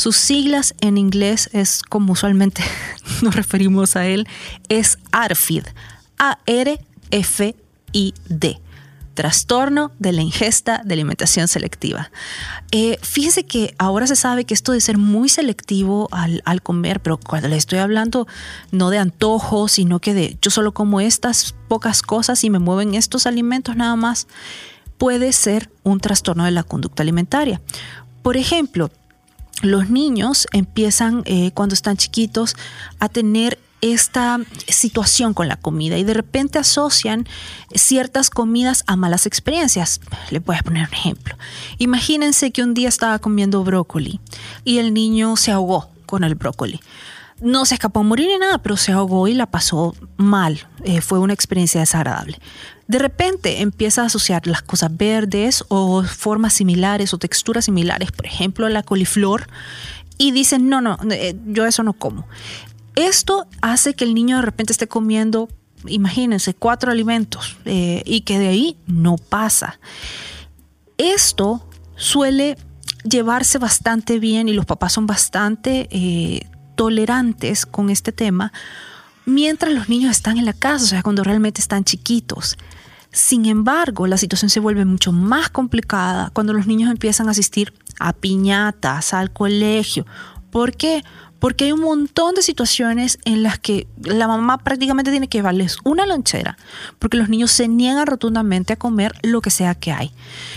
[0.00, 2.64] Sus siglas en inglés es como usualmente
[3.22, 4.26] nos referimos a él,
[4.70, 5.64] es ARFID,
[6.16, 6.80] a-R-F-I-D.
[9.12, 12.10] Trastorno de la ingesta de alimentación selectiva.
[12.70, 17.18] Eh, fíjese que ahora se sabe que esto de ser muy selectivo al, comer, pero
[17.18, 18.26] cuando le estoy hablando
[18.72, 22.94] no de antojo, sino que de yo solo como estas pocas cosas y me mueven
[22.94, 24.28] estos alimentos nada más,
[24.96, 27.60] puede ser un trastorno de la conducta alimentaria.
[28.22, 28.90] Por ejemplo,
[29.62, 32.56] los niños empiezan eh, cuando están chiquitos
[32.98, 34.38] a tener esta
[34.68, 37.26] situación con la comida y de repente asocian
[37.74, 40.00] ciertas comidas a malas experiencias.
[40.30, 41.36] Le voy a poner un ejemplo.
[41.78, 44.20] Imagínense que un día estaba comiendo brócoli
[44.64, 46.80] y el niño se ahogó con el brócoli.
[47.40, 50.68] No se escapó a morir ni nada, pero se ahogó y la pasó mal.
[50.84, 52.38] Eh, fue una experiencia desagradable.
[52.86, 58.26] De repente empieza a asociar las cosas verdes o formas similares o texturas similares, por
[58.26, 59.46] ejemplo, la coliflor,
[60.18, 62.26] y dicen, no, no, eh, yo eso no como.
[62.96, 65.48] Esto hace que el niño de repente esté comiendo,
[65.86, 69.80] imagínense, cuatro alimentos eh, y que de ahí no pasa.
[70.98, 71.66] Esto
[71.96, 72.58] suele
[73.04, 75.88] llevarse bastante bien y los papás son bastante
[76.80, 78.54] tolerantes con este tema
[79.26, 82.56] mientras los niños están en la casa, o sea, cuando realmente están chiquitos.
[83.12, 87.74] Sin embargo, la situación se vuelve mucho más complicada cuando los niños empiezan a asistir
[87.98, 90.06] a piñatas, al colegio.
[90.50, 91.04] ¿Por qué?
[91.40, 95.78] Porque hay un montón de situaciones en las que la mamá prácticamente tiene que llevarles
[95.84, 96.56] una lonchera,
[96.98, 100.12] porque los niños se niegan rotundamente a comer lo que sea que hay.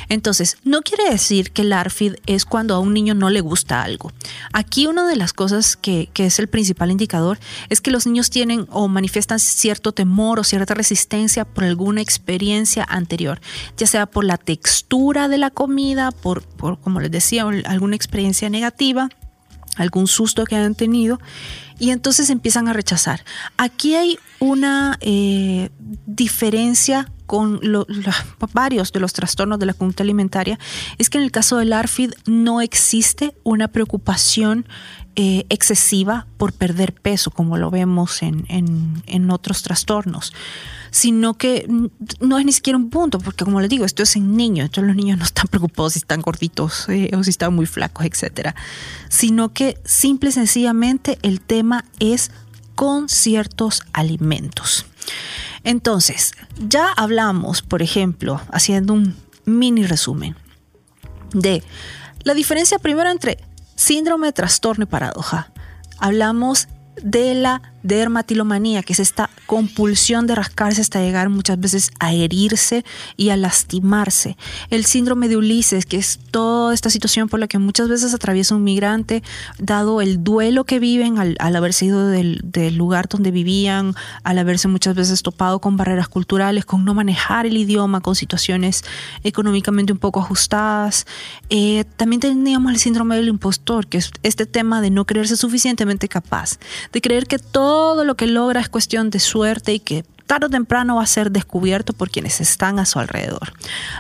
[0.09, 3.81] Entonces, no quiere decir que el ARFID es cuando a un niño no le gusta
[3.81, 4.11] algo.
[4.51, 8.29] Aquí una de las cosas que, que es el principal indicador es que los niños
[8.29, 13.39] tienen o manifiestan cierto temor o cierta resistencia por alguna experiencia anterior,
[13.77, 18.49] ya sea por la textura de la comida, por, por como les decía, alguna experiencia
[18.49, 19.09] negativa
[19.75, 21.19] algún susto que hayan tenido
[21.79, 23.23] y entonces empiezan a rechazar.
[23.57, 25.69] Aquí hay una eh,
[26.05, 27.59] diferencia con
[28.53, 30.59] varios de los trastornos de la conducta alimentaria,
[30.97, 34.67] es que en el caso del ARFID no existe una preocupación
[35.15, 40.33] eh, excesiva por perder peso, como lo vemos en, en otros trastornos
[40.93, 41.67] sino que
[42.19, 44.87] no es ni siquiera un punto, porque como les digo, esto es en niños, entonces
[44.87, 48.53] los niños no están preocupados si están gorditos eh, o si están muy flacos, etcétera,
[49.09, 52.29] sino que simple y sencillamente el tema es
[52.75, 54.85] con ciertos alimentos.
[55.63, 60.35] Entonces, ya hablamos, por ejemplo, haciendo un mini resumen
[61.33, 61.63] de
[62.23, 63.39] la diferencia primero entre
[63.75, 65.51] síndrome, trastorno y paradoja.
[65.99, 66.67] Hablamos
[67.01, 72.83] de la dermatilomanía, que es esta compulsión de rascarse hasta llegar muchas veces a herirse
[73.17, 74.37] y a lastimarse.
[74.69, 78.55] El síndrome de Ulises, que es toda esta situación por la que muchas veces atraviesa
[78.55, 79.21] un migrante,
[79.59, 82.41] dado el duelo que viven al, haberse ido del,
[82.75, 87.57] lugar donde vivían, al haberse muchas veces topado con barreras culturales, con no manejar el
[87.57, 88.83] idioma, con situaciones
[89.23, 91.05] económicamente un poco ajustadas.
[91.49, 96.07] Eh, también teníamos el síndrome del impostor, que es este tema de no creerse suficientemente
[96.07, 96.57] capaz,
[96.91, 100.45] de creer que todo todo lo que logra es cuestión de suerte y que tarde
[100.45, 103.51] o temprano va a ser descubierto por quienes están a su alrededor.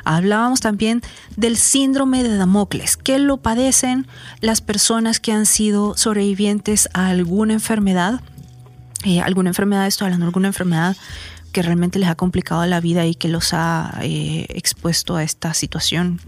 [0.05, 1.01] Hablábamos también
[1.37, 4.05] del síndrome de Damocles, que lo padecen
[4.41, 8.21] las personas que han sido sobrevivientes a alguna enfermedad.
[9.05, 10.95] Eh, alguna enfermedad, estoy hablando de alguna enfermedad
[11.53, 15.53] que realmente les ha complicado la vida y que los ha eh, expuesto a esta
[15.53, 16.19] situación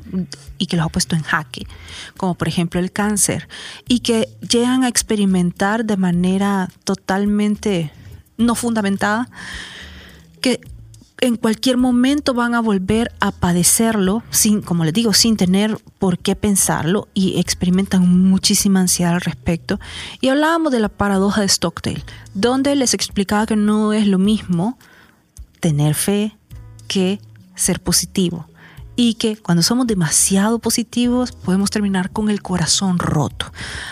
[0.60, 1.68] y que los ha puesto en jaque,
[2.16, 3.50] como por ejemplo el cáncer,
[3.90, 7.92] y que llegan a experimentar de manera totalmente
[8.38, 9.28] no fundamentada
[10.42, 10.62] que
[11.22, 16.20] en cualquier momento van a volver a padecerlo, sin, como les digo, sin tener por
[16.20, 19.80] qué pensarlo y experimentan muchísima ansiedad al respecto.
[20.22, 22.04] Y hablábamos de la paradoja de Stockdale,
[22.34, 24.78] donde les explicaba que no es lo mismo
[25.66, 26.32] tener fe
[26.88, 27.20] que
[27.56, 28.46] ser positivo
[28.96, 33.52] y que cuando somos demasiado positivos podemos terminar con el corazón roto.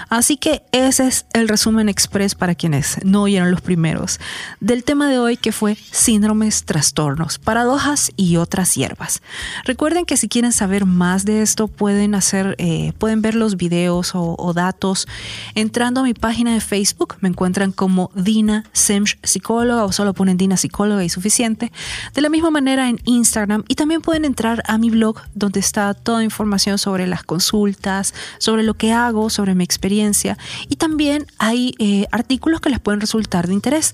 [0.09, 4.19] Así que ese es el resumen express para quienes no oyeron los primeros
[4.59, 9.21] del tema de hoy que fue síndromes, trastornos, paradojas y otras hierbas.
[9.65, 14.11] Recuerden que si quieren saber más de esto pueden hacer, eh, pueden ver los videos
[14.13, 15.07] o, datos
[15.55, 17.15] entrando a mi página de Facebook.
[17.21, 21.71] Me encuentran como Dina Semch psicóloga o solo ponen Dina psicóloga y suficiente.
[22.13, 25.93] De la misma manera en Instagram y también pueden entrar a mi blog donde está
[25.93, 30.37] toda información sobre las consultas, sobre lo que hago, sobre mi experiencia
[30.69, 33.93] y también hay eh, artículos que les pueden resultar de interés.